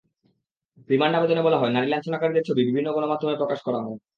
[0.89, 3.97] Remand আবেদনে বলা হয়, নারী লাঞ্ছনাকারীদের ছবি বিভিন্ন গণমাধ্যমে প্রকাশ করা হয়।